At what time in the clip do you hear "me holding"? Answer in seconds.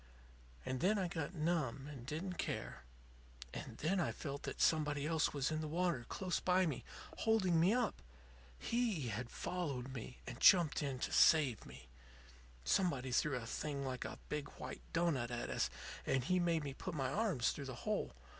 6.65-7.59